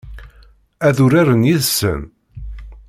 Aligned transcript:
Ad 0.87 0.97
uraren 1.05 1.47
yid-sen? 1.47 2.01